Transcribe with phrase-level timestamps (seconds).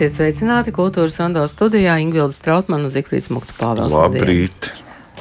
[0.00, 3.92] Esiet sveicināti kultūras rondo studijā Ingvilda Strautmana un Zikfrīds Mukta Pāvels.
[3.92, 4.70] Labrīt!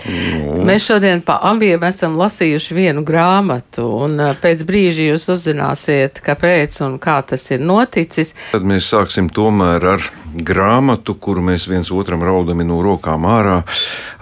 [0.08, 0.54] Nu.
[0.64, 6.96] Mēs šodien pa abiem esam lasījuši vienu grāmatu, un pēc brīža jūs uzzināsiet, kāpēc un
[7.04, 8.32] kā tas ir noticis.
[8.54, 10.10] Tad mēs sāksim tomēr ar
[10.48, 13.60] grāmatu, kuru mēs viens otram raudami no rokām ārā.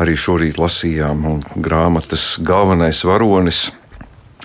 [0.01, 3.67] Arī šorīt lasījām, un grāmatas galvenais varonis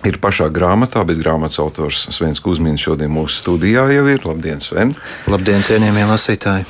[0.09, 4.25] ir pašā grāmatā, bet grāmatas autors Svens Kusmins šodien mūsu studijā jau ir.
[4.27, 4.95] Labdien, Sven!
[5.31, 6.67] Labdien, cienījamie lasītāji!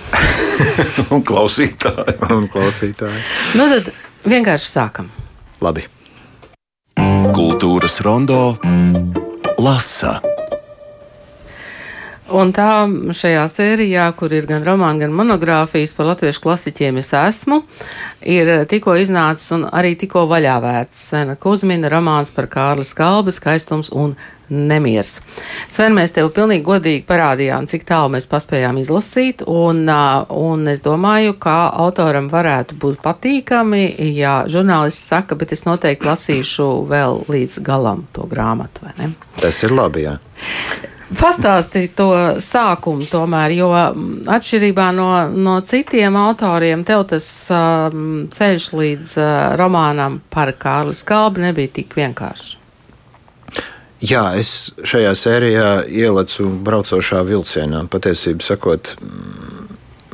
[1.15, 2.19] un klausītāji!
[2.33, 3.25] un klausītāji!
[3.59, 3.93] Nu tad
[4.29, 5.13] vienkārši sākam!
[5.63, 5.87] Labi!
[7.33, 8.43] Kultūras rondo
[9.63, 10.21] lasa!
[12.33, 12.87] Un tā
[13.17, 17.63] šajā sērijā, kur ir gan romāni, gan monogrāfijas par latviešu klasiķiem, es esmu,
[18.25, 23.93] ir tikko iznācis un arī tikko vaļā vērts Svena Kuzmina romāns par Kārli Skalbi, skaistums
[23.93, 24.15] un
[24.53, 25.19] nemiers.
[25.71, 31.37] Sven, mēs tev pilnīgi godīgi parādījām, cik tālu mēs paspējām izlasīt, un, un es domāju,
[31.43, 33.85] ka autoram varētu būt patīkami,
[34.17, 39.13] ja žurnālists saka, bet es noteikti lasīšu vēl līdz galam to grāmatu, vai ne?
[39.41, 40.19] Tas ir labi, jā.
[41.23, 42.09] Pastāstīt to
[42.43, 49.29] sākumu tomēr, jo atšķirībā no, no citiem autoriem, tev tas um, ceļš līdz uh,
[49.61, 52.57] romānam par Kārlu Skalbi nebija tik vienkāršs.
[54.03, 57.85] Jā, es šajā sērijā ielecu braucošā vilcienā.
[57.91, 58.97] Patiesībā sakot,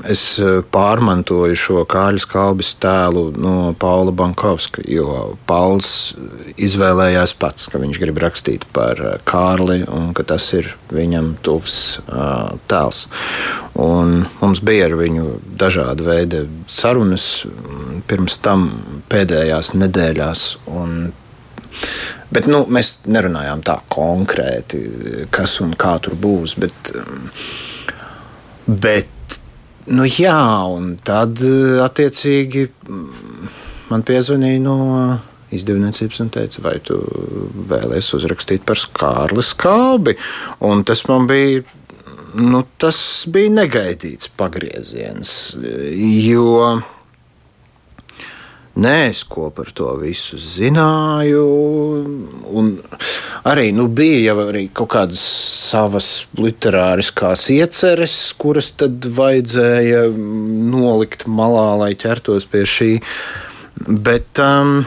[0.06, 6.14] es eh, pārmantoju šo kāļu skābes tēlu no Paula Bankovska, jo Pauls
[6.60, 11.98] izvēlējās pats, ka viņš grib rakstīt par eh, Kārli un ka tas ir viņam tuvs
[12.06, 13.04] uh, tēls.
[13.78, 15.26] Un mums bija ar viņu
[15.60, 16.40] dažādi veidi
[16.70, 17.26] sarunas
[18.08, 18.68] pirms tam
[19.12, 20.46] pēdējās nedēļās.
[22.32, 24.80] Bet nu, mēs nerunājām tā konkrēti,
[25.34, 26.56] kas un kā tur būs.
[26.60, 26.92] Bet,
[28.66, 29.14] bet
[29.88, 30.38] Nu, jā,
[30.68, 33.48] un tad eh, attiecīgi mm,
[33.88, 34.76] man piezvanīja no
[35.54, 36.98] izdevniecības un teica, vai tu
[37.70, 40.16] vēlēsies uzrakstīt par Kārli Skābi.
[40.68, 41.64] Un tas man bija.
[42.38, 42.98] Nu, tas
[43.32, 46.76] bija negaidīts pagrieziens, jo
[48.78, 51.40] Nē, es ko par to visu zināju.
[52.60, 52.68] Un
[53.50, 55.22] arī nu, bija jau arī kaut kādas
[55.70, 62.92] savas literāriskās ieceres, kuras tad vajadzēja nolikt malā, lai ķertos pie šī.
[63.88, 64.84] Bet, um,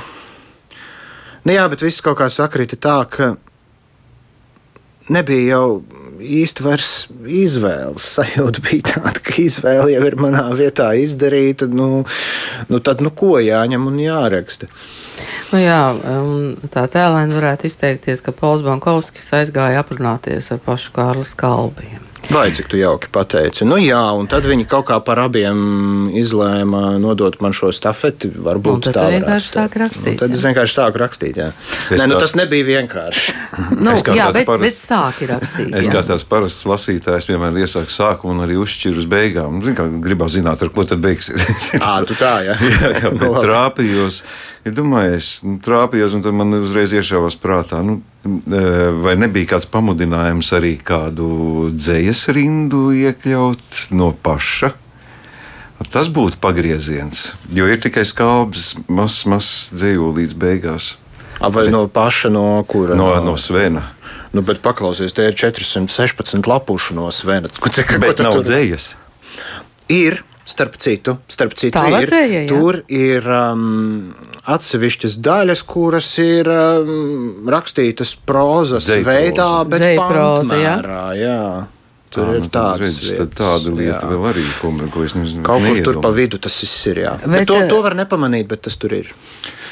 [1.44, 3.34] nu jā, bet viss kaut kā sakrita tā, ka
[5.12, 5.82] nebija jau
[6.22, 6.92] īsti vairs
[7.26, 8.06] izvēles.
[8.18, 11.70] Sajūta bija tāda, ka izvēle jau ir manā vietā izdarīta.
[11.72, 12.04] Nu,
[12.70, 14.70] nu tad, nu, ko jāņem un jāraksta?
[15.52, 15.82] Nu jā,
[16.74, 22.11] tā tēlēna varētu izteikties, ka Pauls Bankovskis aizgāja aprunāties ar pašu Kārlu Skalbiem.
[22.30, 23.66] Vai cik tu jauki pateici?
[23.66, 28.30] Nu, jā, un tad viņi kaut kā par abiem izlēma nodot man šo stafeti.
[28.32, 30.14] Varbūt un tad tā vienkārši sāk rakstīt.
[30.14, 31.40] Un tad es vienkārši sāku rakstīt.
[31.42, 31.50] Jā.
[31.98, 33.36] Nē, nu, tas nebija vienkārši.
[33.82, 35.74] nu, jā, bet, parast, bet sāki rakstīt.
[35.82, 35.96] Es jā.
[35.96, 39.60] kā tās parasts lasītājs vienmēr iesāku sākumu un arī uzšķiru uz beigām.
[39.66, 41.74] Zin, kā, gribētu zināt, ar ko tad beigsies.
[41.82, 42.58] Ā, tu tā, jā.
[42.70, 44.24] jā, jā bet trāpījos.
[44.62, 45.28] Ja domāju, es
[45.66, 47.98] trāpījos, un tad man uzreiz iešāvās prātā, nu,
[48.30, 48.62] e,
[49.02, 54.76] vai nebija kāds pamudinājums arī kādu dzējas rindu iekļaut no paša.
[55.90, 60.92] Tas būtu pagrieziens, jo ir tikai skābs, mazs, mazs dzīvojums beigās.
[61.42, 62.94] A, vai bet, no paša, no kura?
[62.96, 63.88] No, no Svena.
[64.32, 67.50] Nu, bet paklausies, tie ir 416 lapušu no Svena.
[67.50, 68.94] Cik, bet nav dzējas.
[69.92, 74.10] Ir, Starp citu, starp citu ir, dzēja, tur ir um,
[74.52, 81.06] atsevišķas daļas, kuras ir um, rakstītas prozas Zej veidā, bet pantmērā.
[81.16, 81.22] Jā.
[81.22, 81.46] Jā.
[82.12, 83.32] Tur à, ir nu, tādas lietas.
[83.38, 84.10] Tāda lieta jā.
[84.12, 85.46] vēl arī, ko, ko es nezinu.
[85.48, 86.58] Kaut kur tur pa vidu tas
[86.92, 87.00] ir.
[87.06, 87.14] Jā.
[87.22, 89.14] Bet, bet to, to var nepamanīt, bet tas tur ir.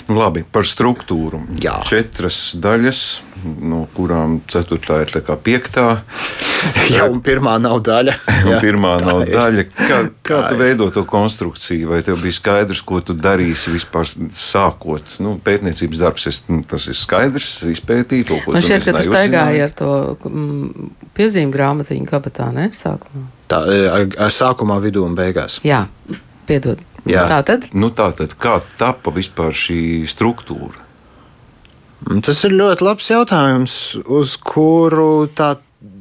[0.08, 1.42] Nu, labi, par struktūru.
[1.60, 1.82] Jā.
[1.90, 3.02] Četras daļas,
[3.44, 5.90] no kurām ceturtā ir tā piektā.
[6.96, 8.16] Jā, un pirmā nav daļa.
[8.50, 9.32] Jā, pirmā nav ir.
[9.36, 9.66] daļa.
[9.76, 11.92] Kā, kā tu veido to konstrukciju?
[11.94, 15.18] Vai tev bija skaidrs, ko tu darīsi vispār sākot?
[15.24, 19.06] Nu, pētniecības darbs, es, nu, tas ir skaidrs, izpētīt to, ko Man šķiet, ka tu
[19.08, 19.94] staigāji ar to
[21.18, 22.70] piezīmju grāmatiņu kabatā, ne?
[22.76, 23.26] Sākumā.
[23.50, 23.64] Tā,
[24.06, 25.60] ar sākumā, vidū un beigās.
[25.66, 25.86] Jā,
[26.50, 26.84] piedod.
[27.10, 27.24] Jā.
[27.30, 27.72] Tā tad?
[27.74, 30.86] Nu, tā tad kā tapa vispār šī struktūra?
[32.24, 33.74] Tas ir ļoti labs jautājums,
[34.08, 35.56] uz kuru tā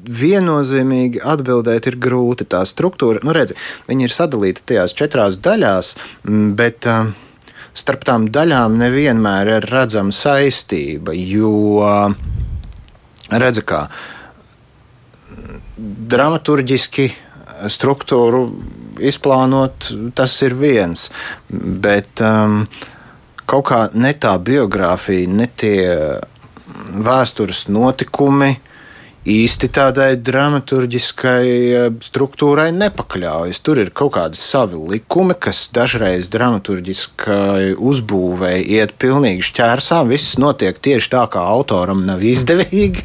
[0.08, 2.48] viennozīmīgi atbildēt ir grūti.
[2.48, 3.56] Tā struktūra, nu, redzi,
[3.88, 5.94] viņi ir sadalīti tajās četrās daļās,
[6.58, 7.12] bet uh,
[7.78, 11.84] starp tām daļām nevienmēr ir redzama saistība, jo
[13.30, 13.86] redzi, kā
[15.78, 17.08] dramaturgiski
[17.70, 18.42] struktūru
[19.02, 21.08] izplānot, tas ir viens.
[21.48, 22.62] Bet um,
[23.48, 25.78] kaut kā ne tā biogrāfija, ne tie
[26.98, 28.56] vēstures notikumi
[29.28, 33.60] īsti tādai dramaturgiskai eh, struktūrai nepakļaujas.
[33.64, 40.08] Tur ir kaut kādi savi likumi, kas dažreiz dramaturgiskai uzbūvēji iet pilnīgi šķērsām.
[40.12, 43.04] Viss notiek tieši tā, kā autoram nav izdevīgi.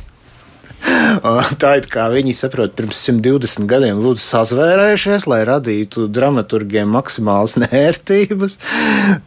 [1.61, 8.57] Tā ir kā viņi saprot, pirms 120 gadiem lūdzu sazvērējušies, lai radītu dramaturgiem maksimālas nērtības.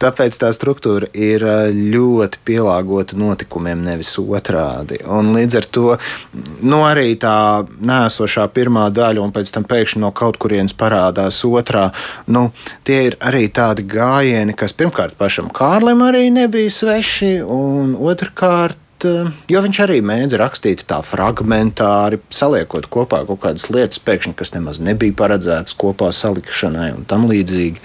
[0.01, 5.01] Tāpēc tā struktūra ir ļoti pielāgota notikumiem, nevis otrādi.
[5.05, 5.85] Un līdz ar to
[6.61, 11.89] nu, arī tā nēsošā pirmā daļa, un pēc tam pēkšņi no kaut kurienes parādās otrā,
[12.33, 12.49] nu,
[12.87, 19.61] tie ir arī tādi gājieni, kas pirmkārt pašam Kārlim arī nebija sveši, un otrkārt jo
[19.63, 25.15] viņš arī mēdz rakstīt tā fragmentāri, saliekot kopā kaut kādas lietas, pēkšņi, kas nemaz nebija
[25.17, 27.83] paredzētas kopā salikšanai un tam līdzīgi.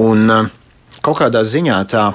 [0.00, 0.48] Un eh,
[1.02, 2.06] kaut kādā ziņā tā.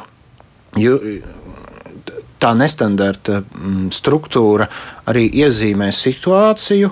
[2.42, 4.66] Tā nestandarta mm, struktūra
[5.12, 6.90] arī iezīmē situāciju,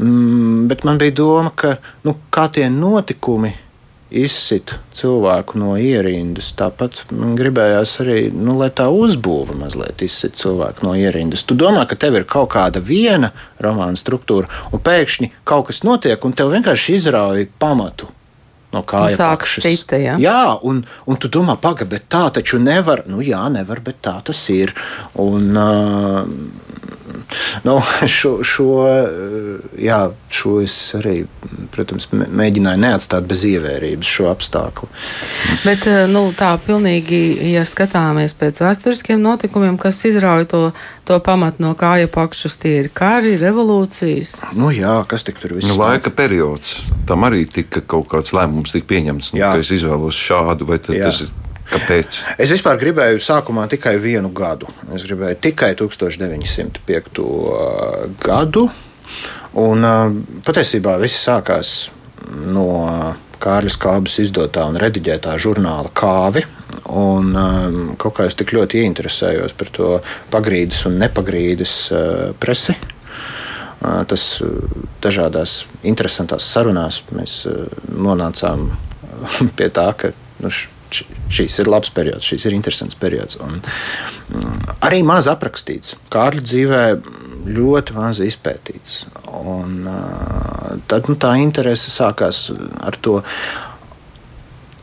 [0.00, 3.52] mm, bet man bija doma, ka nu, kā tie notikumi
[4.10, 6.50] izsit cilvēku no ierindas.
[6.56, 11.44] Tāpat gribējās arī, nu, lai tā uzbūve mazliet izsit cilvēku no ierindas.
[11.48, 13.32] Tu domā, ka tev ir kaut kāda viena
[13.62, 18.08] romāna struktūra, un pēkšņi kaut kas notiek, un tev vienkārši izrauj pamatu.
[18.68, 19.64] No kājas apakšas.
[19.64, 20.18] Cita, ja?
[20.20, 23.06] Jā, un, un tu domā, pagaidi, bet tā taču nevar.
[23.08, 24.74] Nu, jā, nevar, bet tā tas ir.
[25.24, 26.67] Un, uh,
[27.66, 28.68] nu, šo, šo,
[29.78, 29.98] jā,
[30.32, 31.22] šo es arī,
[31.74, 34.88] protams, mēģināju neatstāt bez ievērības šo apstākļu.
[35.64, 37.20] Bet eh, nu, tā pilnīgi,
[37.52, 40.62] ja skatāmies pēc vēsturiskiem notikumiem, kas izrauj to,
[41.08, 44.36] to pamatu no kāja pakšas, tie ir kari, revolūcijas.
[44.60, 45.68] Nu, jā, kas tik tur viss?
[45.70, 46.80] Nu, laika periods.
[47.08, 49.34] Tam arī tika kaut kāds lēmums tika pieņemts.
[49.36, 51.36] Nu, es izvēlos šādu, vai tas ir
[51.68, 52.22] Kāpēc?
[52.40, 54.70] Es vispār gribēju sākumā tikai vienu gadu.
[54.94, 57.22] Es gribēju tikai 1905.
[58.24, 58.68] gadu.
[59.58, 59.88] Un
[60.44, 61.90] patiesībā viss sākās
[62.28, 62.68] no
[63.38, 66.42] Kārļa Kalbas izdotā un rediģētā žurnāla Kāvi.
[66.88, 69.90] Un, um, kaut kā es tik ļoti ieinteresējos par to
[70.32, 72.00] pagrīdes un nepagrīdes uh,
[72.40, 72.74] presi.
[73.78, 74.24] Uh, tas
[75.04, 78.70] dažādās interesantās sarunās mēs uh, nonācām
[79.58, 80.12] pie tā, ka
[80.42, 80.50] nu,
[81.32, 83.38] šis ir labs periods, šis ir interesants periods.
[83.44, 85.96] Un, mm, arī maz aprakstīts.
[86.12, 86.82] Kārļa dzīvē
[87.48, 89.04] ļoti maz izpētīts.
[89.38, 89.80] Un,
[90.90, 92.48] tad nu, tā interese sākās
[92.84, 93.22] ar to.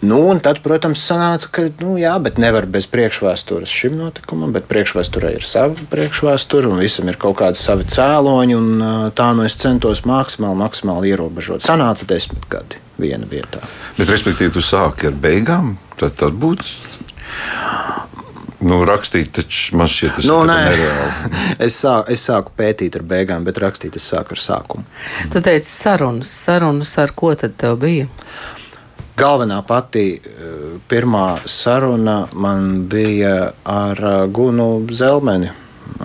[0.05, 5.33] Nu, un tad, protams, sanāca, ka nu, jā, nevar bez priekšvēstures šim notikumam, bet priekšvēsturē
[5.39, 8.61] ir sava priekšvēsture, un visam ir kaut kādi savi cēloņi.
[9.17, 11.65] Tā nu es centos maksimāli, maksimāli ierobežot.
[11.65, 13.61] Sanāca desmit gadi viena vietā.
[13.97, 16.63] Bet, respektīvi, tu sāki ar beigām, tad, tad būtu.
[18.65, 21.31] Nu, rakstīt, taču man šķiet, tas nu, ir nereāli.
[21.67, 24.85] es, sāku, es sāku pētīt ar beigām, bet rakstīt es sāku ar sākumu.
[25.33, 28.07] Tu teici, sarunas, sarunas ar ko tad tev bija?
[29.15, 30.55] Galvenā pati eh,
[30.91, 35.51] pirmā saruna man bija ar eh, Gunu Zelmeni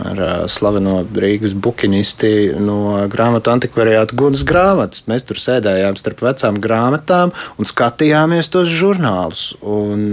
[0.01, 5.05] ar slaveno Rīgas bukinisti no grāmatu antikvariāta Gunas grāmatas.
[5.11, 9.53] Mēs tur sēdējām starp vecām grāmatām un skatījāmies tos žurnālus.
[9.61, 10.11] Un,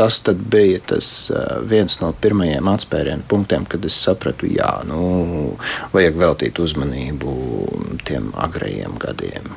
[0.00, 1.06] Tas bija tas
[1.68, 5.00] viens no pirmajiem atspērienu punktiem, kad es sapratu, ka nu,
[5.92, 7.34] vajag veltīt uzmanību
[8.08, 9.50] tiem agrajiem gadiem.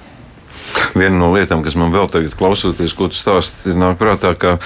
[0.97, 4.57] Viena no lietām, kas man vēl tagad klausoties, ko tu stāsti, nāk prātā, ka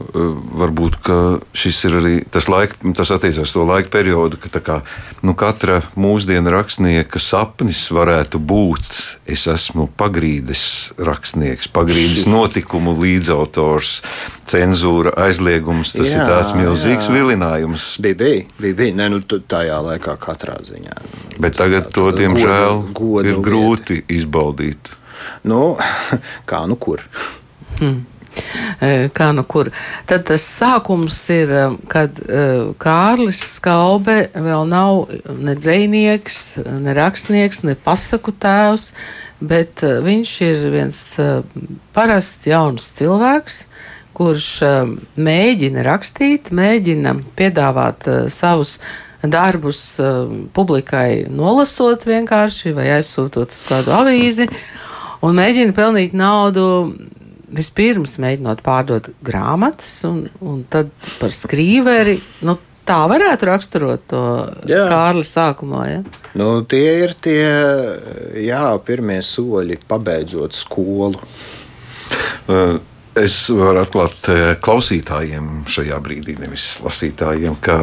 [0.00, 1.08] varbūt
[1.56, 4.78] šis ir arī tas laika, tas attiecās to laika periodu, ka kā,
[5.26, 8.86] nu, katra mūsdienu rakstnieka sapnis varētu būt,
[9.30, 10.62] es esmu pagrīdes
[10.98, 14.00] rakstnieks, pagrīdes notikumu līdzautors,
[14.50, 15.94] cenzūra, aizliegums.
[15.96, 17.16] Tas jā, ir tāds milzīgs jā.
[17.16, 17.90] vilinājums.
[18.02, 18.96] Bija, bija, bija, bija.
[19.02, 20.96] Ne, nu, tajā laikā katrā ziņā.
[21.40, 22.86] Bet tagad to, diemžēl,
[23.22, 23.44] ir lieta.
[23.44, 24.94] grūti izbaudīt.
[25.48, 25.76] Nu,
[26.50, 27.04] kā nu kur?
[27.80, 28.09] Hmm.
[29.16, 29.70] Kā nu kur.
[30.08, 31.52] Tad tas sākums ir,
[31.90, 32.20] kad
[32.80, 36.40] Kārlis Skalbe vēl nav ne dzēnieks,
[36.84, 38.92] ne rakstnieks, ne pasaku tēvs,
[39.40, 41.00] bet viņš ir viens
[41.96, 43.64] parasts jauns cilvēks,
[44.16, 44.48] kurš
[45.16, 48.78] mēģina rakstīt, mēģina piedāvāt savus
[49.20, 49.82] darbus
[50.56, 54.48] publikai nolasot vienkārši vai aizsūtot uz kādu avīzi
[55.24, 56.64] un mēģina pelnīt naudu
[57.56, 62.18] vispirms mēģinot pārdot grāmatas, un, un tad par skrīveri.
[62.46, 62.58] Nu,
[62.90, 64.20] Tā varētu raksturot to.
[64.66, 65.82] Kārli sākumā.
[65.86, 65.98] Ja?
[66.34, 67.44] Nu, tie ir tie
[68.42, 71.20] jā, pirmie soļi, pabeidzot skolu.
[72.50, 72.80] Uh,
[73.18, 77.78] Es varu atklāt eh, klausītājiem šajā brīdī, nevis lasītājiem, ka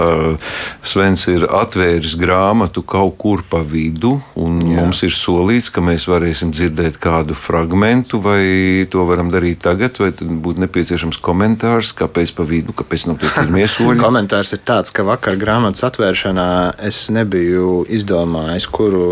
[0.88, 4.78] Svens ir atvēris grāmatu kaut kur pa vidu, un Jā.
[4.80, 10.14] mums ir solīts, ka mēs varēsim dzirdēt kādu fragment, vai to varam darīt tagad, vai
[10.16, 14.00] būtu nepieciešams komentārs, kāpēc pa vidu, kāpēc nav tie pirmie soļi.
[14.00, 16.50] Komentārs ir tāds, ka vakar grāmatas atvēršanā
[16.88, 19.06] es nebiju izdomājis, kuru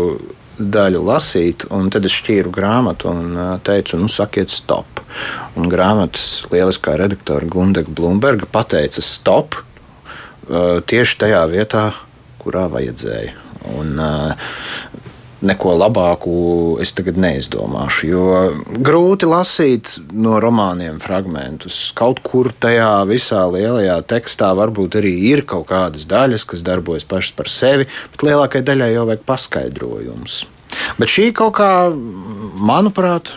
[0.58, 5.02] daļu lasīt, un tad es šķīru grāmatu un teicu, nu, sakiet, stop.
[5.56, 9.58] Un grāmatas lieliskā redaktore Glundega Blūmberga pateica stop
[10.46, 11.88] tieši tajā vietā,
[12.42, 13.34] kurā vajadzēja.
[13.74, 13.98] Un,
[15.44, 16.34] neko labāku
[16.80, 18.08] es tagad neizdomāšu.
[18.08, 18.24] Jo
[18.84, 21.90] grūti lasīt no romāniem fragmentus.
[21.96, 27.36] Kaut kur tajā visā lielajā tekstā varbūt arī ir kaut kādas daļas, kas darbojas pašas
[27.36, 30.40] par sevi, bet lielākajai daļai jau vajag paskaidrojumus.
[30.96, 31.70] Bet šī kaut kā,
[32.56, 33.30] manuprāt,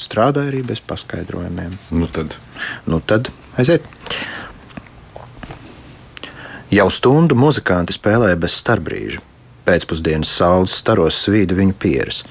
[0.00, 1.74] strādāja arī bez paskaidrojumiem.
[1.94, 2.36] Nu tad,
[2.86, 3.86] nu tad aiziet!
[6.72, 9.20] Jau stundu muzikanti spēlēja bez starpbrīža.
[9.66, 12.22] Pēcpusdienas saules staros svīda viņu pieres.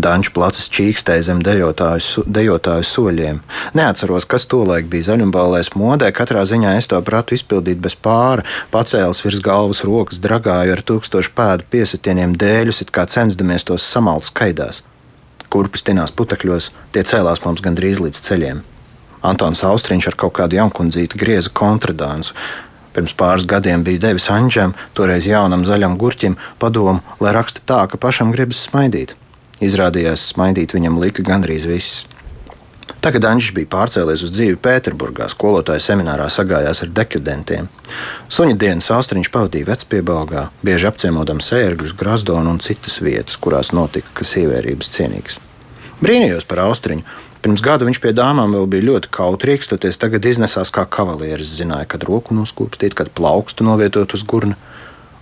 [0.00, 3.40] Dančs placis čīkstēja zem dejotāju, dejotāju soļiem.
[3.76, 9.20] Neatceros, kas tolaik bija zaļumballēs modē, katrā ziņā es to pratu izpildīt bez pāra, pacēlis
[9.26, 14.82] virs galvas rokas, dragāju ar tūkstošu pēdu piesitieniem dēļus, it kā censdamies tos samalt skaidās.
[15.52, 18.64] Kurpis tinās putekļos, tie cēlās mums gandrīz līdz ceļiem.
[19.26, 22.32] Antons Austriņš ar kaut kādu jaunkundzīti grieza kontradānsu.
[22.94, 28.00] Pirms pāris gadiem bija devis Anģam, toreiz jaunam zaļam gurķim, padomu, lai raksta tā, ka
[28.00, 29.14] pašam gribas smaidīt.
[29.62, 32.06] Izrādījās, smaidīt viņam lika gandrīz viss.
[33.00, 37.68] Tagad Anģis bija pārcēlies uz dzīvi Pēterburgā, skolotāja seminārā sagājās ar dekadentiem.
[38.28, 44.34] Suņa dienas austriņš pavadīja vecpiebalgā, bieži apciemodams ērgļus, grazdonu un citas vietas, kurās notika kas
[44.42, 45.38] ievērības cienīgs.
[46.02, 47.06] Brīnījos par austriņu.
[47.40, 51.88] Pirms gada viņš pie dāmām vēl bija ļoti kautrīgs, toties tagad iznesās kā kavalieris, zināja,
[51.88, 54.58] kad roku noskūpstīt, kad plaukstu novietot uz gurna.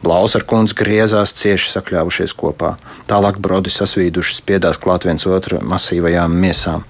[0.02, 2.76] Blaus ar kundzi griezās cieši sakļāvušies kopā.
[3.10, 6.84] Tālāk brodi sasvīduši spiedās klāt viens otru masīvajām miesām.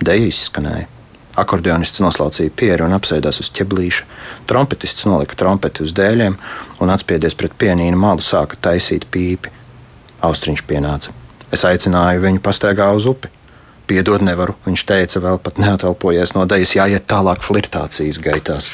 [0.00, 0.88] Deja izskanēja.
[1.36, 4.08] Akordeonists noslaucīja pieri un apsēdās uz ķeblīša.
[4.48, 6.36] Trompetists nolika trompeti uz dēļiem
[6.80, 9.52] un atspiedies pret pienīnu malu sāka taisīt pīpi.
[10.24, 11.12] Austriņš pienāca.
[11.52, 13.35] Es aicināju viņu pastaigā uz upi.
[13.86, 18.72] Piedod, nevaru, viņš teica, vēl pat neatelpojies no dejas, jāiet tālāk flirtācijas gaitās.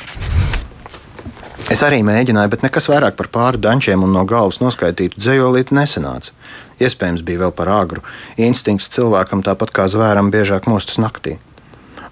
[1.73, 6.33] Es arī mēģināju, bet nekas vairāk par pāri dančiem un no galvas noskaitītu dzējolīti nesanāca.
[6.83, 8.03] Iespējams, bija vēl par agru.
[8.41, 11.39] Instinkts cilvēkam tāpat kā zvēram biežāk mostas naktī.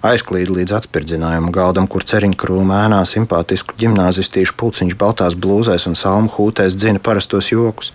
[0.01, 6.33] Aizklīdu līdz atspirdzinājumu galdam, kur ceriņu krūmā ēnā simpātisku gimnāzistīšu pulciņš baltās blūzēs un salmu
[6.37, 7.93] hūtēs dzina parastos jokus.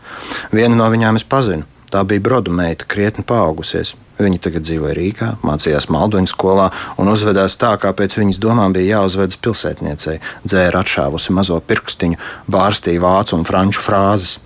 [0.55, 1.67] Vienu no viņām es pazinu.
[1.91, 3.97] Tā bija brodu meita, krietni paaugusies.
[4.17, 9.03] Viņa tagad dzīvoja Rīgā, mācījās Malduņu skolā un uzvedās tā, kā pēc viņas domām bija
[9.03, 10.17] jāuzvedas pilsētniecei.
[10.47, 14.39] Dzēra atšāvusi mazo pirkstiņu, bārstīja vācu un franču frāzes.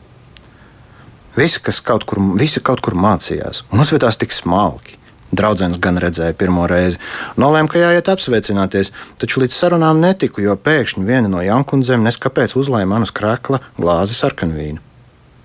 [1.36, 4.98] Visi, kas kaut kur, visi kaut kur mācījās un uzvedās tik smalki.
[5.30, 6.98] Draudzens gan redzēja pirmo reizi.
[7.38, 8.90] Nolēma, ka jāiet apsveicināties,
[9.22, 14.82] taču līdz sarunām netiku, jo pēkšņi viena no jankundzēm neskapēc uzlēja manas krēkla glāzi sarkanvīnu.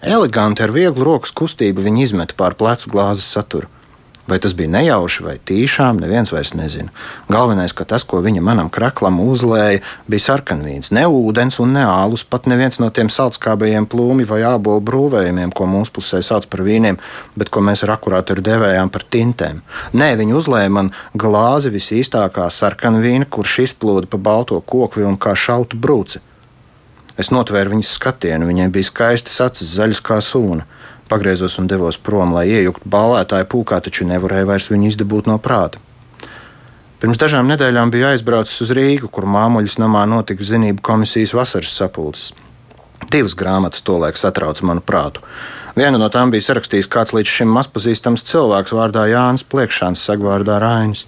[0.05, 3.70] Eleganti ar vieglu rokas kustību viņa izmeta pār plecu glāzes saturu.
[4.25, 6.89] Vai tas bija nejauši vai tīšām, neviens vairs nezina.
[7.29, 10.89] Galvenais, ka tas, ko viņa manam kraklam uzlēja, bija sarkanvīns.
[10.98, 15.70] Ne ūdens un ne ālus, pat neviens no tiem salckābajiem plūmi vai ābolu brūvējumiem, ko
[15.70, 16.98] mūsu pusē sauc par vīniem,
[17.38, 19.62] bet ko mēs ar akurātoru devējām par tintēm.
[19.94, 25.77] Nē, viņa uzlēja man glāzi visīstākā sarkanvīna, kurš izplūda pa balto kokvi un kā šautu
[25.77, 26.24] brūci.
[27.15, 30.65] Es notvēru viņas skatienu, viņai bija skaistas acis, zaļas kā sūna.
[31.09, 35.81] Pagriezos un devos prom, lai iejuktu ballētāju pulkā, taču nevarēju vairs viņu izdabūt no prāta.
[37.01, 42.31] Pirms dažām nedēļām biju aizbraucis uz Rīgu, kur māmuļas namā notika zinību komisijas vasaras sapulces.
[43.12, 45.21] Divas grāmatas tolaik satrauca manu prātu.
[45.75, 51.03] Viena no tām bija sarakstījis kāds līdz šim mazpazīstams cilvēks vārdā Jānis Pliekšāns, sagvārdā Rainis.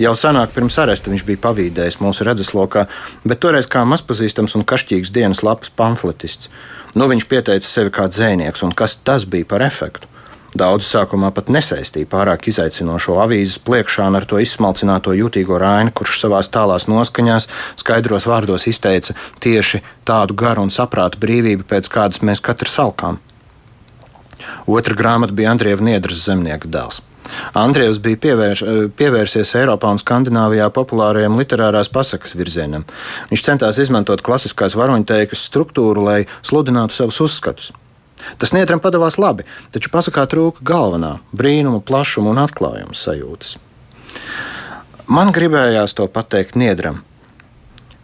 [0.00, 2.86] Jau senāk pirms aresta viņš bija pavīdējis mūsu redzeslokā,
[3.28, 6.48] bet toreiz kā mazpazīstams un kašķīgs dienas lapas pamfletists.
[6.96, 10.08] Nu, viņš pieteica sevi kā dzēnieks, un kas tas bija par efektu?
[10.56, 16.40] Daudz sākumā pat nesaistīja pārāk izaicinošo avīzes pliekšānu ar to izsmalcināto jutīgo raini, kurš savā
[16.56, 17.46] tālās noskaņās,
[17.84, 19.14] skaidros vārdos izteica
[19.44, 23.20] tieši tādu garu un saprātu brīvību, pēc kādas mēs katrs salkām.
[24.64, 27.04] Otra grāmata bija Andrieva Niedras zemnieka dēls.
[27.58, 28.62] Andrievs bija pievērš,
[28.98, 32.86] pievērsies Eiropā un Skandināvijā populārajam literārās pasakas virzienam.
[33.30, 37.72] Viņš centās izmantot klasiskās varoņteikas struktūru, lai sludinātu savus uzskatus.
[38.38, 43.56] Tas Niedram padavās labi, taču pasakā trūka galvenā- brīnuma, plašuma un atklājuma sajūtas.
[45.06, 47.02] Man gribējās to pateikt Niedram.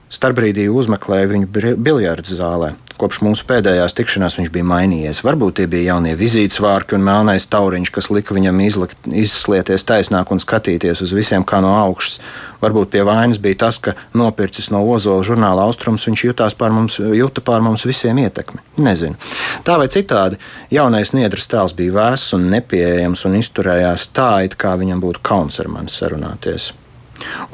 [0.07, 2.75] Starbrīdī uzmeklēju viņu biljardu zālē.
[2.97, 5.19] Kopš mūsu pēdējās tikšanās viņš bija mainījies.
[5.27, 10.41] Varbūt tie bija jaunie vizītsvārki un melnais tauriņš, kas lika viņam izlikt, izslieties taisnāk un
[10.41, 12.17] skatīties uz visiem kā no augšas.
[12.63, 16.97] Varbūt pie vainas bija tas, ka nopircis no Ozola žurnāla austrums, viņš jutās pār mums,
[16.97, 18.63] juta pār mums visiem ietekmi.
[18.81, 19.21] Nezinu.
[19.67, 20.41] Tā vai citādi,
[20.73, 25.61] jaunais niedras tēls bija vēss un nepieejams un izturējās tā, it kā viņam būtu kauns
[25.61, 26.73] ar mani sarunāties.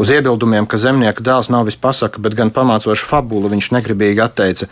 [0.00, 4.68] Uz iebildumiem, ka zemnieka dēls nav vispasaka, bet gan pamācoša fabula, viņš negribīgi atteica: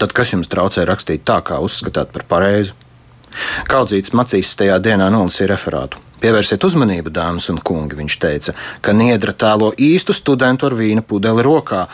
[0.00, 2.76] Tad kas jums traucē rakstīt tā, kā uzskatāt par pareizu?
[3.70, 6.00] Kaudzīts Macīs tajā dienā nolasīja referātu.
[6.20, 8.54] Pievērsiet uzmanību, dāmas un kungi, viņš teica,
[8.84, 11.86] ka Niedra tēlo īstu studentu ar vīna pudeli rokā.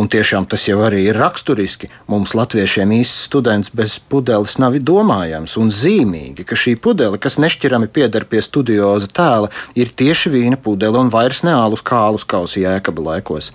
[0.00, 1.90] Un tiešām tas jau arī ir raksturiski.
[2.08, 7.90] Mums, latviešiem, īsts students bez pudeles nav domājams, un zīmīgi, ka šī pudele, kas nešķirami
[7.92, 12.64] pieder pie studioza tēla, ir tieši vīna pudele un vairs ne ālus kā ālus kausi
[12.64, 13.50] jēkaba laikos.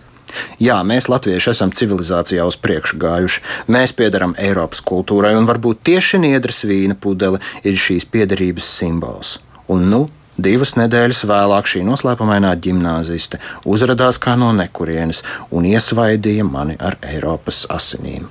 [0.60, 3.42] Jā, mēs, latvieši, esam civilizācijā uz priekšu gājuši.
[3.72, 9.38] Mēs piedaram Eiropas kultūrai, un varbūt tieši niedras vīna pudele ir šīs piederības simbols.
[9.72, 10.02] Un nu,
[10.36, 15.24] Divas nedēļas vēlāk šī noslēpumainā gimnāziste uzrādījās kā no nekurienes
[15.56, 18.28] un iesvaidīja mani ar Eiropas asinīm.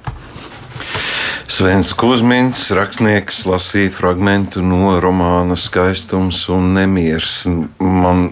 [1.49, 7.45] Svens Kusmins, rakstnieks, lasīja fragment no romāna Skaistums un Nemieris.
[7.79, 8.31] Man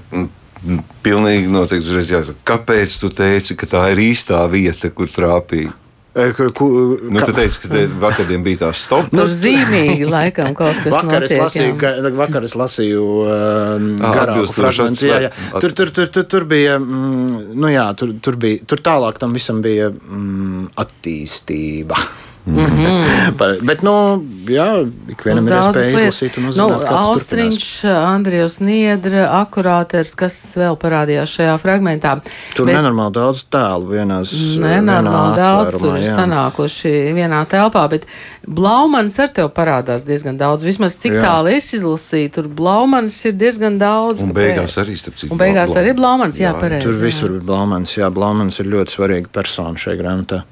[1.04, 5.72] pilnīgi noteikti uzreiz jāsaka, kāpēc tu teici, ka tā ir īstā vieta, kur trāpīt?
[6.12, 6.66] Ku,
[7.08, 9.06] nu, tu teici, ka vakarā bija tā stop.
[9.16, 14.50] Nu, zīmīgi, laikam, kaut kas vakar notiek, es lasīju, ka, vakar es lasīju um, garāku
[14.52, 15.06] fragmentu.
[15.08, 15.30] Jā, jā.
[15.56, 19.32] Tur, tur, tur, tur, tur bija, mm, nu jā, tur, tur bija, tur tālāk tam
[19.38, 21.96] visam bija mm, attīstība.
[22.46, 23.66] Mm -hmm.
[23.66, 30.14] Bet, nu, jā, ikvienam ir iespēja izlasīt un uzzināt, nu, kāds Austriņš, Andrijs Niedra, akurāters,
[30.18, 32.16] kas vēl parādījās šajā fragmentā.
[32.56, 34.32] Tur Bet, nenormāli daudz tēlu vienās.
[34.58, 38.06] Nenormāli daudz tur ir sanākuši vienā telpā, bet
[38.46, 40.64] Blaumans ar tev parādās diezgan daudz.
[40.66, 41.22] Vismaz cik jā.
[41.22, 44.22] tālu es izlasīju, tur Blaumans ir diezgan daudz.
[44.22, 45.32] Un beigās arī, starp citu.
[45.32, 46.88] Un beigās Blau, arī Blaumans, jā, jā pareizi.
[46.88, 50.42] Tur visur ir Blaumans, jā, Blaumans ir ļoti svarīga persona šajā grāmatā.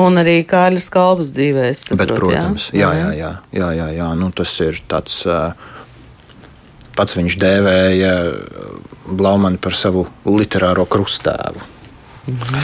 [0.00, 1.68] Un arī Kārlis Kalbas dzīvē.
[1.78, 4.08] Saprot, Bet, protams, jā, jā, jā, jā, jā, jā.
[4.18, 5.22] Nu, tas ir tāds.
[6.94, 8.10] Pats viņš dēvēja
[9.10, 11.73] Blaumani par savu literāro krustēvu.
[12.24, 12.60] Mhm.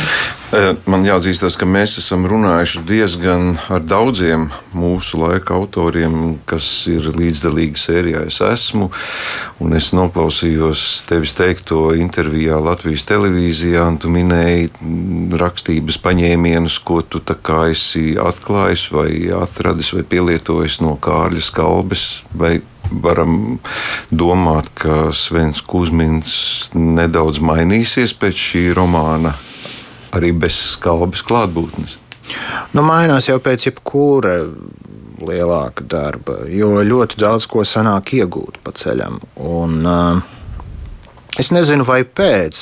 [0.90, 7.79] Man jāatzīstas, ka mēs esam runājuši diezgan ar daudziem mūsu laika autoriem, kas ir līdzdalīgi
[7.79, 8.25] sērijā.
[8.27, 8.88] Es esmu,
[9.62, 14.73] un es noklausījos tevis teikto intervijā Latvijas televīzijā, un tu minēji
[15.38, 22.09] rakstības paņēmienus, ko tu tā kā esi atklājis, vai atradis, vai pielietojis no Kārļa skalbes,
[22.90, 23.61] varam
[24.11, 26.35] domāt, ka Svens Kusmins
[26.75, 29.37] nedaudz mainīsies pēc šī romāna
[30.16, 31.99] arī bez skalbes klātbūtnes.
[32.77, 34.37] Nu, mainās jau pēc jebkura
[35.20, 39.18] lielāka darba, jo ļoti daudz ko sanāk iegūt pa ceļam.
[39.37, 40.37] Un, uh,
[41.38, 42.59] Es nezinu, vai pēc.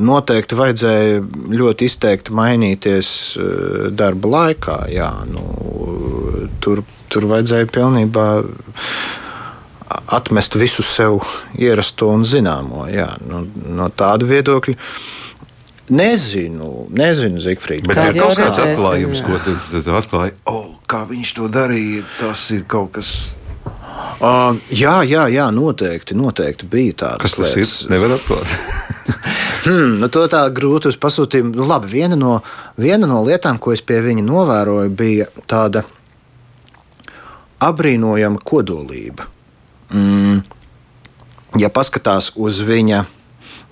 [0.00, 1.18] Noteikti vajadzēja
[1.54, 3.10] ļoti izteikti mainīties
[3.94, 4.78] darba laikā.
[4.90, 5.44] Jā, nu,
[6.64, 8.26] tur, tur vajadzēja pilnībā
[10.18, 11.20] atmest visu sev
[11.60, 12.88] ierasto un zināmo.
[12.90, 13.44] Jā, nu,
[13.76, 14.76] no tāda viedokļa.
[15.88, 17.86] Nezinu, nezinu Zigfrīd.
[17.88, 20.36] Bet ir kaut kāds atklājums, ko tu, tu, tu atklāji.
[20.50, 23.12] Oh, kā viņš to darīja, tas ir kaut kas.
[24.18, 27.74] Uh, jā, jā, jā, noteikti, noteikti bija tādas Kas tas lietas.
[27.84, 27.92] ir?
[27.94, 28.54] Nevar atklāt.
[29.64, 31.54] hmm, nu, to tā grūti uz pasūtījumu.
[31.56, 32.38] Nu, labi, viena no,
[32.80, 35.84] viena no lietām, ko es pie viņa novēroju, bija tāda
[37.64, 39.26] apbrīnojama kodolība.
[39.94, 40.42] Mm,
[41.58, 43.04] ja paskatās uz viņa.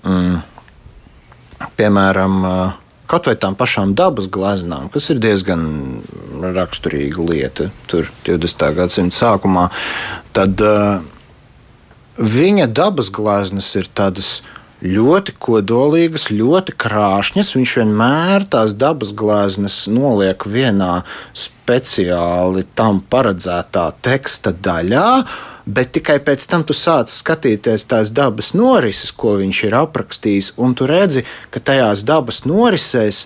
[0.07, 0.39] Mm,
[1.77, 2.41] piemēram,
[3.07, 5.63] kaut vai tām pašām dabas gleznām, kas ir diezgan
[6.57, 8.67] raksturīga lieta, tur 20.
[8.77, 9.69] gadsimta sākumā,
[10.35, 10.99] tad uh,
[12.17, 14.41] viņa dabas gleznas ir tādas
[14.83, 17.55] ļoti kodolīgas, ļoti krāšņas.
[17.57, 21.01] Viņš vienmēr tās dabas gleznas noliek vienā
[21.33, 25.09] speciāli tam paredzētā teksta daļā
[25.67, 30.75] bet tikai pēc tam tu sāc skatīties tās dabas norises, ko viņš ir aprakstījis, un
[30.77, 33.25] tu redzi, ka tajās dabas norisēs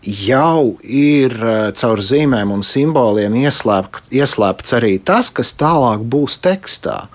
[0.00, 7.08] jau ir eh, caur zīmēm un simboliem ieslēpt, ieslēpts arī tas, kas tālāk būs tekstā.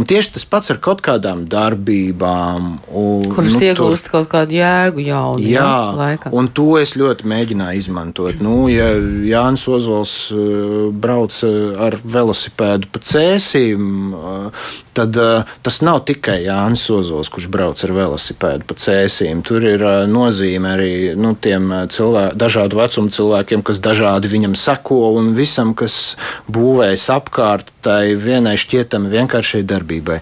[0.00, 4.56] Un tieši tas pats ar kaut kādām darbībām, un, Kuras nu, tur- iegūst kaut kādu
[4.56, 5.42] jēgu jaunu.
[5.44, 6.32] Jā, ja, laikam.
[6.32, 8.40] un to es ļoti mēģināju izmantot.
[8.44, 8.92] Nu, ja
[9.28, 15.16] Jānis Ozols uh, brauc uh, ar velosipēdu pa cēsīm, uh, tad
[15.64, 19.40] tas nav tikai Jānis Ozols, kurš brauc ar velosipēdu pa cēsīm.
[19.46, 25.02] Tur ir nozīme arī nu, tiem uh, cilvē, dažādu vecumu cilvēkiem, kas dažādi viņam seko,
[25.20, 26.16] un visam, kas
[26.52, 30.18] būvējas apkārt tai vienai šķietami vienkāršai darbībai.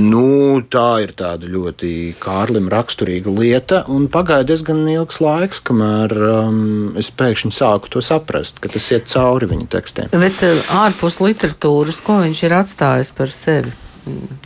[0.00, 6.64] Nu, tā ir tāda ļoti Kārlim raksturīga lieta, un pagāja diezgan ilgs laiks, kamēr um,
[6.98, 10.10] es pēkšņi sāku to saprast, ka tas iet cauri viņa tekstiem.
[10.22, 13.76] Bet eh, ārpus literatūras, ko viņš ir atstājis par sevi?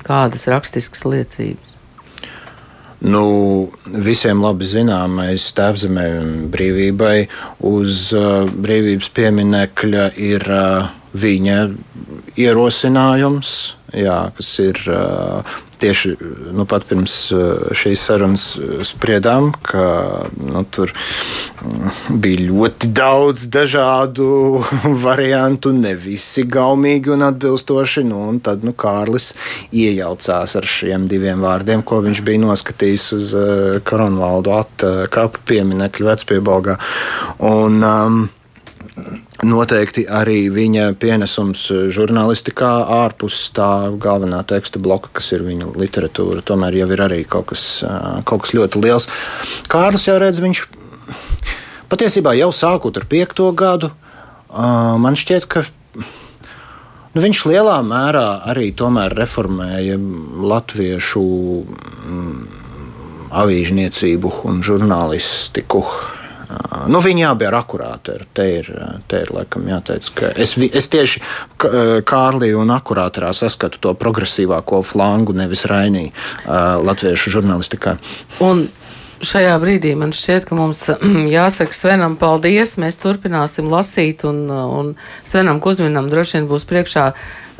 [0.04, 1.76] Kādas rakstiskas liecības?
[3.06, 7.26] Nu, visiem labi zināmais tēvzemē un brīvībai
[7.68, 11.58] uz uh, brīvības pieminekļa ir uh, viņa
[12.36, 13.52] ierosinājums,
[13.96, 14.80] jā, kas ir
[15.80, 16.14] tieši
[16.56, 17.14] nu, pat pirms
[17.76, 18.44] šīs sarunas
[18.88, 19.84] spriedām, ka
[20.40, 24.28] nu, tur mm, bija ļoti daudz dažādu
[25.06, 28.06] variantu, ne visi gaumīgi un atbilstoši.
[28.08, 29.32] Nu, un tad nu, Kārlis
[29.72, 33.34] iejaucās ar šiem diviem vārdiem, ko viņš bija noskatījis uz
[33.86, 36.80] Karonvaldu atkāpu pieminekļu vecpiebalgā.
[37.44, 38.24] Un, um,
[39.44, 46.78] Noteikti arī viņa pienesums žurnālistikā, ārpus tā galvenā teksta bloka, kas ir viņa literatūra, tomēr
[46.80, 49.08] jau ir arī kaut kas, ā, kaut kas ļoti liels.
[49.72, 50.64] Kārlis jau redz, viņš
[51.92, 53.92] patiesībā jau sākot ar piekto gadu,
[54.48, 55.66] ā, man šķiet, ka
[57.16, 59.94] Nu, viņš lielā mērā arī reformēja
[60.50, 61.22] latviešu
[61.64, 62.34] mm,
[63.32, 65.80] avīžniecību un žurnālistiku.
[66.46, 68.16] Uh, Nu, viņi abi ir akurāti.
[68.36, 68.70] Te ir,
[69.10, 71.22] te ir laikam, jāteic, ka es, es tieši
[72.06, 77.96] Kārlī un akurāterā saskatu to progresīvāko flangu, nevis Rainī uh, latviešu žurnālistikā.
[78.44, 78.66] Un
[79.26, 80.84] šajā brīdī man šķiet, ka mums
[81.38, 82.76] jāsaka Svenam paldies.
[82.80, 84.94] Mēs turpināsim lasīt, un, un
[85.26, 87.10] Svenam Kuzminam droši vien būs priekšā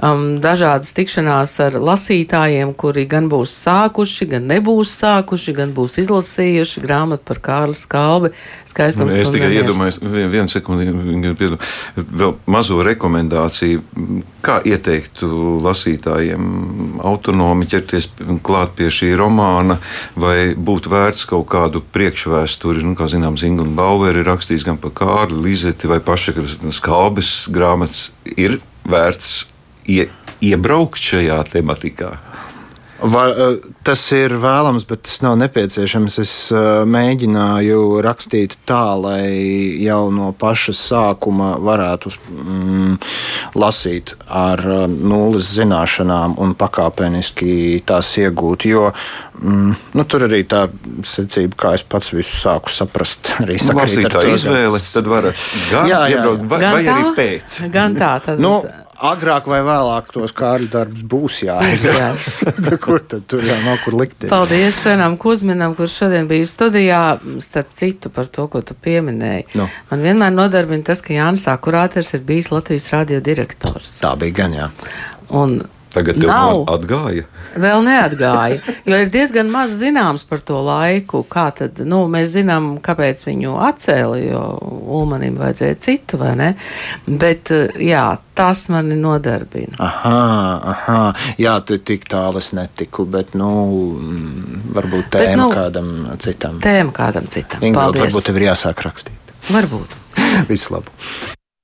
[0.03, 6.83] um, dažādas tikšanās ar lasītājiem, kuri gan būs sākuši, gan nebūs sākuši, gan būs izlasījuši
[6.85, 8.33] grāmatu par Kārlu Skalbi.
[8.67, 10.85] Skaistums Es un tikai iedomājos, vien- vienu sekundi,
[11.97, 13.83] vēl mazo rekomendāciju.
[14.47, 15.27] Kā ieteiktu
[15.65, 18.11] lasītājiem autonomi ķerties
[18.47, 19.79] klāt pie šī romāna,
[20.15, 24.77] vai būtu vērts kaut kādu priekšvēsturi, nu, kā zinām, Zinga un Bauer ir rakstījis gan
[24.77, 26.37] par Kārli, Lizeti vai paša
[26.71, 29.47] skalbes grāmatas, ir vērts
[29.89, 30.09] ie,
[30.45, 32.15] iebraukt šajā tematikā.
[32.97, 36.15] Va, eh, tas ir vēlams, bet tas nav nepieciešams.
[36.23, 36.57] Es eh,
[36.89, 39.27] mēģināju rakstīt tā, lai
[39.85, 42.95] jau no paša sākuma varētu mm,
[43.61, 48.65] lasīt ar eh, nulles zināšanām un pakāpeniski tās iegūt.
[48.73, 50.65] Jo mm, nu, tur arī tā
[51.05, 55.47] secība, kā es pats visu sāku saprast, arī sakrīt ar to, izvēle, kas- tad varat
[55.69, 56.17] gan Jā, jā, jā.
[56.17, 57.61] iebraukt, vai, vai arī pēc.
[57.77, 58.15] Gan tā.
[58.25, 58.57] Tad, Nu,
[59.05, 62.79] agrāk vai vēlāk tos kārļu darbus būs jāizsaka.
[62.87, 64.27] kur tad tur jau nav kur likt?
[64.31, 67.03] Paldies Svenam Kuzminam, kurš šodien bija studijā,
[67.45, 69.49] starp citu par to, ko tu pieminēji.
[69.59, 69.69] Nu.
[69.91, 73.99] Man vienmēr nodarbina tas, ka Jānis Akurāters ir bijis Latvijas radio direktors.
[74.03, 74.69] Tā bija gan jā.
[75.37, 75.59] Un
[75.97, 76.59] Tagad tev Nav.
[76.75, 77.25] atgāja.
[77.57, 81.23] vēl neatgāja, jo ir diezgan maz zināms par to laiku.
[81.33, 84.43] Kā tad, nu, mēs zinām, kāpēc viņu atcēla, jo
[84.99, 86.51] Ulmanim vajadzēja citu, vai ne?
[87.07, 88.05] Bet, jā,
[88.37, 89.79] tas mani nodarbina.
[89.81, 90.19] Aha,
[90.75, 90.99] aha.
[91.41, 93.49] Jā, tu tik tālu es netiku, bet, nu,
[93.97, 96.61] mm, varbūt Bet, tēma nu, kādam citam.
[96.65, 97.65] Tēma kādam citam.
[97.65, 98.05] Ingrid, Paldies.
[98.05, 99.35] varbūt tev ir jāsāk rakstīt.
[99.49, 99.97] Varbūt.
[100.53, 101.36] Visu labu!